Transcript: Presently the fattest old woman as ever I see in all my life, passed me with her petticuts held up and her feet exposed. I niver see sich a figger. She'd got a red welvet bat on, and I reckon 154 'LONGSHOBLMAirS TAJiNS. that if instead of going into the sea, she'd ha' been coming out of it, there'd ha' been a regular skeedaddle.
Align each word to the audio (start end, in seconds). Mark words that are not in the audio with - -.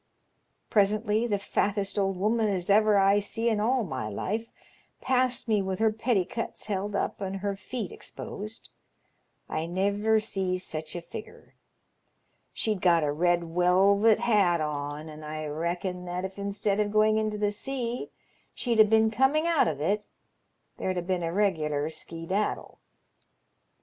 Presently 0.71 1.27
the 1.27 1.37
fattest 1.37 1.99
old 1.99 2.17
woman 2.17 2.47
as 2.49 2.71
ever 2.71 2.97
I 2.97 3.19
see 3.19 3.49
in 3.49 3.59
all 3.59 3.83
my 3.83 4.07
life, 4.09 4.47
passed 4.99 5.47
me 5.47 5.61
with 5.61 5.77
her 5.77 5.91
petticuts 5.91 6.65
held 6.65 6.95
up 6.95 7.21
and 7.21 7.35
her 7.35 7.55
feet 7.55 7.91
exposed. 7.91 8.69
I 9.47 9.67
niver 9.67 10.19
see 10.19 10.57
sich 10.57 10.95
a 10.95 11.03
figger. 11.03 11.53
She'd 12.51 12.81
got 12.81 13.03
a 13.03 13.11
red 13.11 13.43
welvet 13.53 14.17
bat 14.17 14.59
on, 14.59 15.07
and 15.07 15.23
I 15.23 15.45
reckon 15.45 15.97
154 15.97 15.97
'LONGSHOBLMAirS 16.01 16.07
TAJiNS. 16.07 16.21
that 16.25 16.25
if 16.25 16.43
instead 16.43 16.79
of 16.79 16.91
going 16.91 17.17
into 17.19 17.37
the 17.37 17.51
sea, 17.51 18.09
she'd 18.55 18.83
ha' 18.83 18.89
been 18.89 19.11
coming 19.11 19.45
out 19.45 19.67
of 19.67 19.79
it, 19.79 20.07
there'd 20.77 20.97
ha' 20.97 21.05
been 21.05 21.21
a 21.21 21.31
regular 21.31 21.91
skeedaddle. 21.91 22.79